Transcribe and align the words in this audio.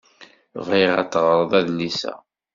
Bɣiɣ 0.65 0.93
ad 1.01 1.09
teɣreḍ 1.11 1.51
adlis-a. 1.59 2.13